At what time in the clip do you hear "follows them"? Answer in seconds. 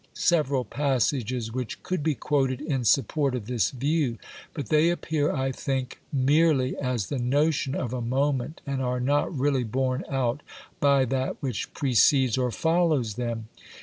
12.49-13.47